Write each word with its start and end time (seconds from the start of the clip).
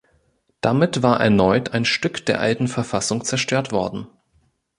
Damit 0.61 1.03
war 1.03 1.19
erneut 1.19 1.73
ein 1.75 1.85
Stück 1.85 2.25
der 2.25 2.39
alten 2.39 2.67
Verfassung 2.67 3.23
zerstört 3.23 3.71
worden. 3.71 4.07